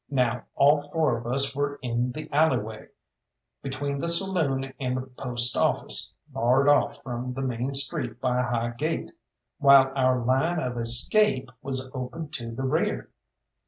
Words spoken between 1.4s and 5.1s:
were in the alley way, between the saloon and the